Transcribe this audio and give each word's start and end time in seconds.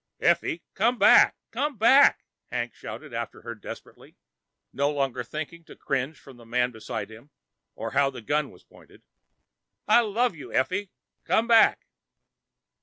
"Effie, 0.19 0.63
come 0.73 0.97
back! 0.97 1.35
Come 1.51 1.77
back!" 1.77 2.25
Hank 2.51 2.73
shouted 2.73 3.13
after 3.13 3.43
her 3.43 3.53
desperately, 3.53 4.17
no 4.73 4.89
longer 4.89 5.23
thinking 5.23 5.63
to 5.65 5.75
cringe 5.75 6.19
from 6.19 6.37
the 6.37 6.43
man 6.47 6.71
beside 6.71 7.11
him, 7.11 7.29
or 7.75 7.91
how 7.91 8.09
the 8.09 8.23
gun 8.23 8.49
was 8.49 8.63
pointed. 8.63 9.03
"I 9.87 9.99
love 9.99 10.35
you, 10.35 10.51
Effie. 10.51 10.89
Come 11.25 11.45
back!" 11.45 11.85